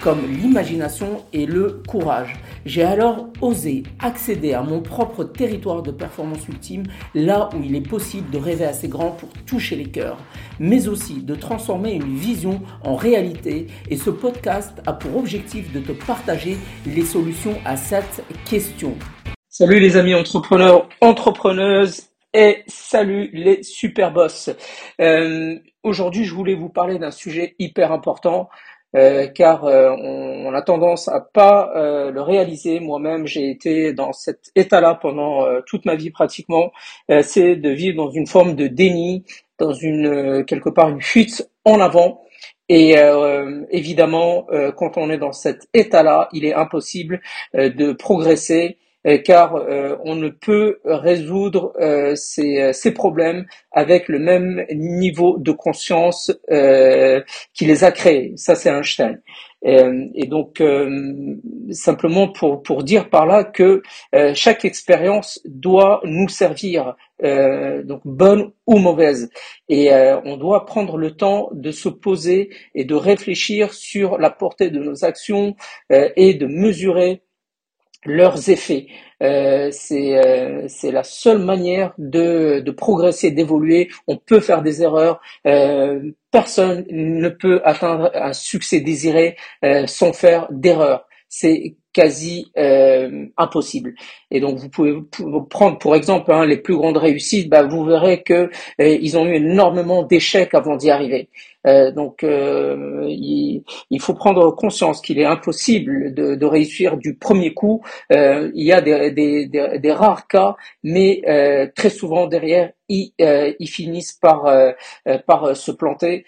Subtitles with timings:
[0.00, 2.34] comme l'imagination et le courage.
[2.64, 7.86] J'ai alors osé accéder à mon propre territoire de performance ultime, là où il est
[7.86, 10.18] possible de rêver assez grand pour toucher les cœurs,
[10.58, 13.66] mais aussi de transformer une vision en réalité.
[13.90, 16.56] Et ce podcast a pour objectif de te partager
[16.86, 18.94] les solutions à cette question.
[19.48, 24.50] Salut les amis entrepreneurs, entrepreneuses et salut les super boss.
[25.00, 28.50] Euh, Aujourd'hui, je voulais vous parler d'un sujet hyper important
[28.96, 32.80] euh, car euh, on, a tendance à pas euh, le réaliser.
[32.80, 36.72] Moi-même, j'ai été dans cet état-là pendant toute ma vie pratiquement.
[37.22, 39.24] c'est de vivre dans une forme de déni,
[39.58, 42.22] dans une quelque part une fuite en avant.
[42.68, 42.96] Et
[43.70, 47.20] évidemment, quand on est dans cet état-là, il est impossible
[47.54, 48.89] de progresser euh,
[49.24, 55.52] car euh, on ne peut résoudre euh, ces, ces, problèmes avec le même niveau de
[55.52, 56.32] conscience
[57.54, 58.34] qui les a créés.
[58.36, 59.20] Ça, c'est Einstein.
[59.62, 60.62] Et, donc,
[61.70, 63.82] simplement pour, pour dire par là que
[64.34, 69.30] chaque expérience doit nous servir, donc bonne ou mauvaise.
[69.68, 69.90] Et
[70.24, 74.78] on doit prendre le temps de se poser et de réfléchir sur la portée de
[74.78, 75.54] nos actions
[75.90, 77.22] et de mesurer
[78.04, 78.86] leurs effets.
[79.22, 83.90] Euh, c'est euh, la seule manière de, de progresser, d'évoluer.
[84.06, 85.20] On peut faire des erreurs.
[85.46, 91.06] Euh, personne ne peut atteindre un succès désiré euh, sans faire d'erreurs.
[91.28, 93.94] C'est quasi euh, impossible.
[94.30, 94.94] Et donc vous pouvez
[95.48, 99.26] prendre pour exemple hein, les plus grandes réussites, bah, vous verrez que euh, ils ont
[99.26, 101.28] eu énormément d'échecs avant d'y arriver.
[101.66, 107.16] Euh, donc euh, il, il, faut prendre conscience qu'il est impossible de, de, réussir du
[107.16, 107.82] premier coup.
[108.12, 111.22] Euh, il y a des, des, des, rares cas, mais
[111.76, 114.50] très souvent derrière ils, ils finissent par
[115.26, 116.24] par se planter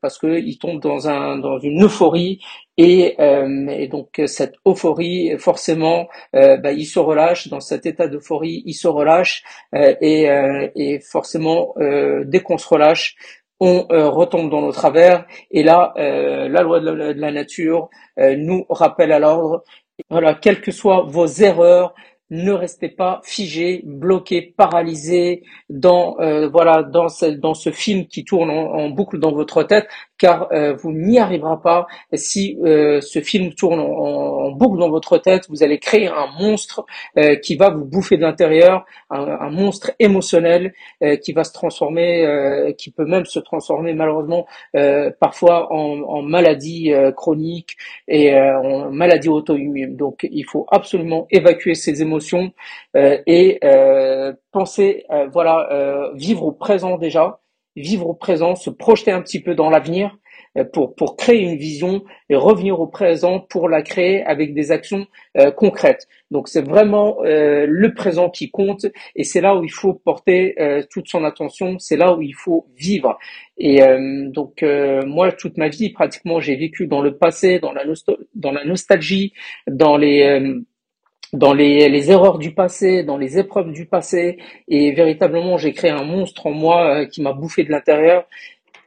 [0.00, 2.40] parce qu'ils tombent dans un dans une euphorie
[2.76, 8.62] et, et donc cette euphorie, forcément, euh, bah, il se relâche dans cet état d'euphorie,
[8.66, 9.42] il se relâche
[9.74, 13.16] euh, et, euh, et, forcément, dès qu'on se relâche,
[13.60, 15.26] on retombe dans nos travers.
[15.50, 19.64] Et là, la loi de la, nature nous rappelle à l'ordre.
[20.10, 21.94] Voilà, quelles que soient vos erreurs,
[22.30, 26.16] ne restez pas figé, bloqué, paralysé dans
[26.50, 30.74] voilà dans ce, dans ce film qui tourne en, boucle dans votre tête car euh,
[30.74, 35.46] vous n'y arriverez pas si euh, ce film tourne en, boucle dans votre tête.
[35.48, 36.84] Vous allez créer un monstre
[37.16, 40.74] euh, qui va vous bouffer de l'intérieur, un, monstre émotionnel
[41.22, 44.46] qui va se transformer, qui peut même se transformer malheureusement
[45.20, 47.76] parfois en, en maladie chronique
[48.08, 49.96] et en maladie auto-immune.
[49.96, 52.52] Donc il faut absolument évacuer ces émotions
[52.94, 53.60] et
[54.50, 57.38] penser, voilà, vivre au présent déjà
[57.80, 60.16] vivre au présent, se projeter un petit peu dans l'avenir
[60.56, 64.70] euh, pour, pour créer une vision et revenir au présent pour la créer avec des
[64.70, 65.06] actions
[65.36, 66.06] euh, concrètes.
[66.30, 70.56] Donc c'est vraiment euh, le présent qui compte et c'est là où il faut porter
[70.90, 73.18] toute son attention, c'est là où il faut vivre.
[73.56, 73.80] Et
[74.28, 74.62] donc
[75.06, 77.82] moi toute ma vie pratiquement j'ai vécu dans le passé, dans la,
[78.34, 79.32] dans la nostalgie,
[79.66, 80.42] dans les
[81.32, 85.90] dans les, les, erreurs du passé, dans les épreuves du passé, et véritablement j'ai créé
[85.90, 88.26] un monstre en moi euh, qui m'a bouffé de l'intérieur.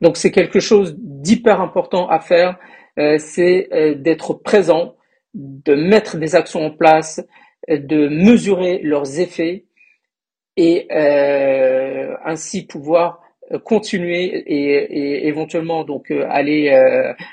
[0.00, 2.58] Donc c'est quelque chose d'hyper important à faire,
[2.98, 4.94] euh, c'est euh, d'être présent,
[5.34, 7.24] de mettre des actions en place,
[7.68, 9.66] de mesurer leurs effets
[10.56, 10.88] et
[12.24, 13.20] ainsi pouvoir
[13.64, 16.70] continuer et, et, éventuellement donc aller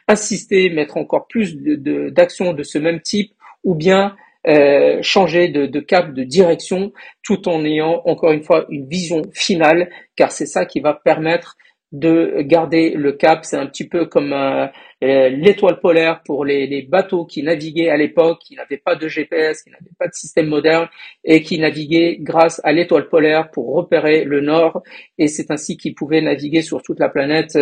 [0.07, 4.15] insister, mettre encore plus d'actions de, de ce même type ou bien
[4.47, 9.89] euh, changer de, cap, de direction, tout en ayant encore une fois une vision finale,
[10.15, 11.57] car c'est ça qui va permettre
[11.91, 13.43] de garder le cap.
[13.43, 14.67] C'est un petit peu comme euh,
[15.03, 19.09] euh, l'étoile polaire pour les, les, bateaux qui naviguaient à l'époque, qui n'avaient pas de
[19.09, 20.87] GPS, qui n'avaient pas de système moderne
[21.25, 24.81] et qui naviguaient grâce à l'étoile polaire pour repérer le nord.
[25.17, 27.57] Et c'est ainsi qu'ils pouvaient naviguer sur toute la planète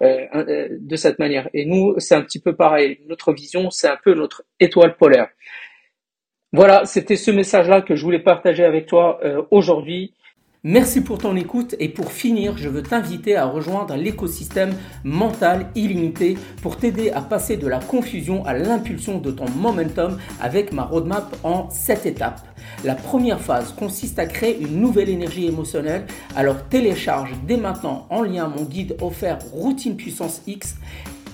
[0.00, 1.48] de cette manière.
[1.54, 2.98] Et nous, c'est un petit peu pareil.
[3.06, 5.28] Notre vision, c'est un peu notre étoile polaire.
[6.56, 10.12] Voilà, c'était ce message-là que je voulais partager avec toi euh, aujourd'hui.
[10.62, 14.72] Merci pour ton écoute et pour finir, je veux t'inviter à rejoindre l'écosystème
[15.02, 20.72] mental illimité pour t'aider à passer de la confusion à l'impulsion de ton momentum avec
[20.72, 22.40] ma roadmap en 7 étapes.
[22.84, 26.06] La première phase consiste à créer une nouvelle énergie émotionnelle,
[26.36, 30.76] alors télécharge dès maintenant en lien mon guide offert Routine Puissance X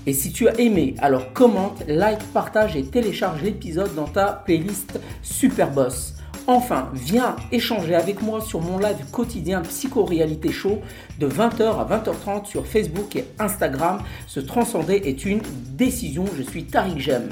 [0.06, 4.98] et si tu as aimé, alors commente, like, partage et télécharge l'épisode dans ta playlist
[5.22, 6.14] Superboss.
[6.46, 10.80] Enfin, viens échanger avec moi sur mon live quotidien Psycho-Réalité Show
[11.18, 14.02] de 20h à 20h30 sur Facebook et Instagram.
[14.26, 15.42] Se transcender est une
[15.72, 16.24] décision.
[16.36, 17.28] Je suis Tariq Jem.